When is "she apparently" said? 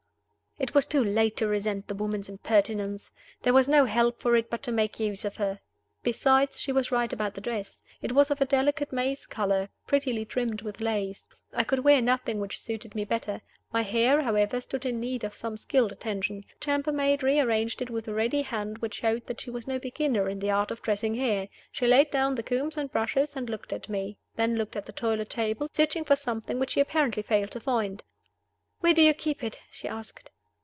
26.73-27.23